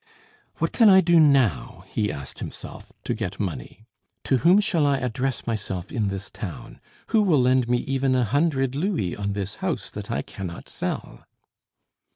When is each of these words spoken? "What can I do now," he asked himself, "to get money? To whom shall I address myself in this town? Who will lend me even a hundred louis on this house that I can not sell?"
"What 0.55 0.71
can 0.71 0.89
I 0.89 0.99
do 0.99 1.19
now," 1.19 1.83
he 1.87 2.11
asked 2.11 2.39
himself, 2.39 2.91
"to 3.03 3.13
get 3.13 3.39
money? 3.39 3.85
To 4.23 4.37
whom 4.37 4.59
shall 4.59 4.87
I 4.87 4.97
address 4.97 5.45
myself 5.45 5.91
in 5.91 6.07
this 6.07 6.31
town? 6.31 6.81
Who 7.09 7.21
will 7.21 7.39
lend 7.39 7.69
me 7.69 7.77
even 7.81 8.15
a 8.15 8.23
hundred 8.23 8.73
louis 8.73 9.15
on 9.15 9.33
this 9.33 9.57
house 9.57 9.91
that 9.91 10.09
I 10.09 10.23
can 10.23 10.47
not 10.47 10.69
sell?" 10.69 11.23